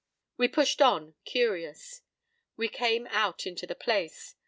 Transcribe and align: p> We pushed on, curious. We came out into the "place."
p> 0.01 0.03
We 0.37 0.47
pushed 0.47 0.81
on, 0.81 1.13
curious. 1.25 2.01
We 2.57 2.69
came 2.69 3.05
out 3.11 3.45
into 3.45 3.67
the 3.67 3.75
"place." 3.75 4.33